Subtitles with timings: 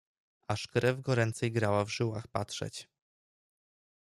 [0.47, 2.87] "Aż krew goręcej grała w żyłach patrzeć."